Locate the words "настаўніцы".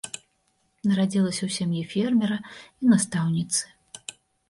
2.97-3.63